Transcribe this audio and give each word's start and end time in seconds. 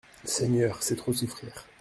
Seigneur, 0.23 0.81
c'est 0.81 0.95
trop 0.95 1.13
souffrir. 1.13 1.67